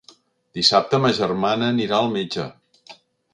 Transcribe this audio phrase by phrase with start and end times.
[0.59, 2.47] Dissabte ma germana anirà al metge.